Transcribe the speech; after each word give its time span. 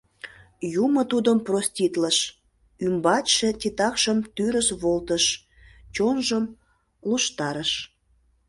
Юмо 0.83 1.01
тудым 1.11 1.37
проститлыш, 1.47 2.17
ӱмбачше 2.85 3.47
титакшым 3.59 4.17
тӱрыс 4.35 4.69
волтыш, 4.81 5.25
чонжым 5.95 6.45
луштарыш. 7.09 7.71